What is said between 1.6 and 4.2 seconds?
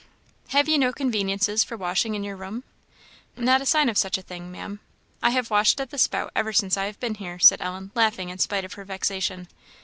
for washing in your room?" "Not a sign of such